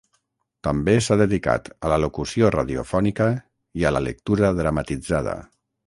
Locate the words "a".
1.75-1.91, 3.87-3.93